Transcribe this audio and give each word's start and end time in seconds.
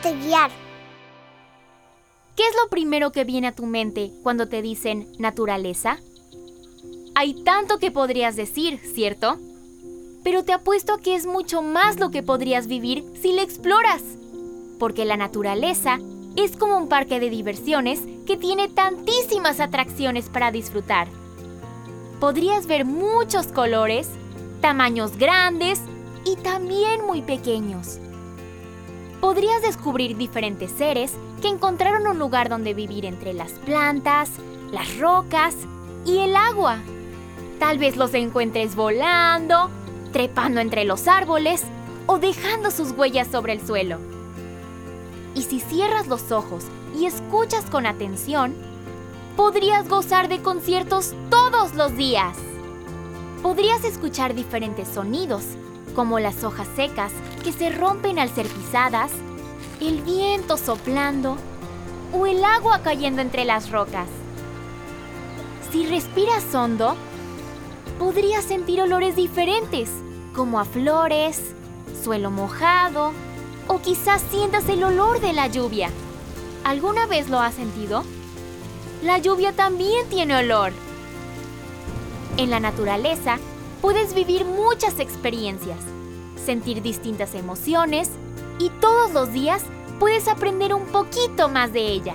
Guiar. 0.00 0.50
¿Qué 2.34 2.42
es 2.44 2.54
lo 2.62 2.70
primero 2.70 3.12
que 3.12 3.24
viene 3.24 3.48
a 3.48 3.54
tu 3.54 3.66
mente 3.66 4.10
cuando 4.22 4.48
te 4.48 4.62
dicen 4.62 5.06
naturaleza? 5.18 5.98
Hay 7.14 7.44
tanto 7.44 7.78
que 7.78 7.90
podrías 7.90 8.34
decir, 8.34 8.80
¿cierto? 8.94 9.38
Pero 10.24 10.44
te 10.44 10.54
apuesto 10.54 10.94
a 10.94 10.98
que 10.98 11.14
es 11.14 11.26
mucho 11.26 11.60
más 11.60 12.00
lo 12.00 12.10
que 12.10 12.22
podrías 12.22 12.68
vivir 12.68 13.04
si 13.20 13.32
la 13.32 13.42
exploras. 13.42 14.02
Porque 14.78 15.04
la 15.04 15.18
naturaleza 15.18 15.98
es 16.36 16.56
como 16.56 16.78
un 16.78 16.88
parque 16.88 17.20
de 17.20 17.28
diversiones 17.28 18.00
que 18.26 18.38
tiene 18.38 18.68
tantísimas 18.68 19.60
atracciones 19.60 20.30
para 20.30 20.50
disfrutar. 20.50 21.08
Podrías 22.18 22.66
ver 22.66 22.86
muchos 22.86 23.48
colores, 23.48 24.08
tamaños 24.62 25.18
grandes 25.18 25.80
y 26.24 26.36
también 26.36 27.04
muy 27.04 27.20
pequeños. 27.20 27.98
Podrías 29.22 29.62
descubrir 29.62 30.16
diferentes 30.16 30.72
seres 30.72 31.12
que 31.40 31.46
encontraron 31.46 32.08
un 32.08 32.18
lugar 32.18 32.48
donde 32.48 32.74
vivir 32.74 33.04
entre 33.04 33.32
las 33.32 33.52
plantas, 33.52 34.30
las 34.72 34.98
rocas 34.98 35.54
y 36.04 36.18
el 36.18 36.34
agua. 36.34 36.78
Tal 37.60 37.78
vez 37.78 37.96
los 37.96 38.14
encuentres 38.14 38.74
volando, 38.74 39.70
trepando 40.12 40.60
entre 40.60 40.84
los 40.84 41.06
árboles 41.06 41.62
o 42.06 42.18
dejando 42.18 42.72
sus 42.72 42.90
huellas 42.90 43.28
sobre 43.28 43.52
el 43.52 43.64
suelo. 43.64 43.98
Y 45.36 45.42
si 45.42 45.60
cierras 45.60 46.08
los 46.08 46.32
ojos 46.32 46.64
y 46.98 47.06
escuchas 47.06 47.66
con 47.66 47.86
atención, 47.86 48.56
podrías 49.36 49.88
gozar 49.88 50.28
de 50.28 50.42
conciertos 50.42 51.14
todos 51.30 51.76
los 51.76 51.96
días. 51.96 52.36
Podrías 53.40 53.84
escuchar 53.84 54.34
diferentes 54.34 54.88
sonidos, 54.88 55.44
como 55.94 56.18
las 56.18 56.44
hojas 56.44 56.68
secas 56.76 57.12
que 57.44 57.52
se 57.52 57.70
rompen 57.70 58.18
al 58.18 58.30
ser 58.30 58.46
pisadas, 58.46 59.10
el 59.80 60.02
viento 60.02 60.56
soplando 60.56 61.36
o 62.12 62.26
el 62.26 62.44
agua 62.44 62.80
cayendo 62.82 63.22
entre 63.22 63.44
las 63.44 63.70
rocas. 63.70 64.08
Si 65.70 65.86
respiras 65.86 66.54
hondo, 66.54 66.94
podrías 67.98 68.44
sentir 68.44 68.80
olores 68.80 69.16
diferentes, 69.16 69.90
como 70.34 70.60
a 70.60 70.64
flores, 70.64 71.54
suelo 72.02 72.30
mojado 72.30 73.12
o 73.68 73.78
quizás 73.78 74.22
sientas 74.30 74.68
el 74.68 74.84
olor 74.84 75.20
de 75.20 75.32
la 75.32 75.46
lluvia. 75.46 75.90
¿Alguna 76.64 77.06
vez 77.06 77.28
lo 77.28 77.40
has 77.40 77.54
sentido? 77.54 78.04
La 79.02 79.18
lluvia 79.18 79.52
también 79.52 80.08
tiene 80.08 80.36
olor. 80.36 80.72
En 82.36 82.50
la 82.50 82.60
naturaleza 82.60 83.38
puedes 83.82 84.14
vivir 84.14 84.44
muchas 84.44 85.00
experiencias, 85.00 85.80
sentir 86.42 86.80
distintas 86.80 87.34
emociones 87.34 88.08
y 88.58 88.70
todos 88.80 89.12
los 89.12 89.32
días 89.32 89.64
puedes 89.98 90.28
aprender 90.28 90.72
un 90.72 90.86
poquito 90.86 91.48
más 91.48 91.72
de 91.72 91.88
ella. 91.88 92.14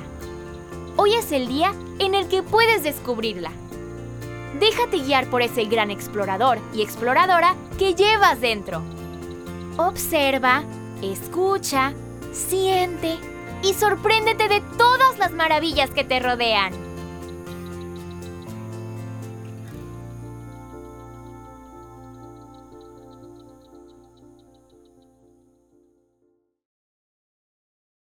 Hoy 0.96 1.14
es 1.14 1.32
el 1.34 1.48
día 1.48 1.74
en 2.00 2.16
el 2.16 2.30
que 2.30 2.42
puedes 2.42 2.84
descubrirla. 2.84 3.52
Déjate 4.60 5.00
guiar 5.00 5.30
por 5.30 5.42
ese 5.42 5.66
gran 5.66 5.92
explorador 5.92 6.58
y 6.74 6.82
exploradora 6.82 7.54
que 7.78 7.94
llevas 7.94 8.40
dentro. 8.40 8.82
Observa, 9.76 10.64
escucha, 11.02 11.94
siente 12.32 13.18
y 13.62 13.74
sorpréndete 13.74 14.48
de 14.48 14.62
todas 14.78 15.20
las 15.20 15.34
maravillas 15.34 15.90
que 15.90 16.06
te 16.06 16.20
rodean. 16.20 16.87